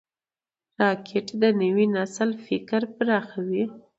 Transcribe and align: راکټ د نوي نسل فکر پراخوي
راکټ 0.81 1.27
د 1.41 1.43
نوي 1.61 1.85
نسل 1.95 2.29
فکر 2.45 2.81
پراخوي 2.95 3.63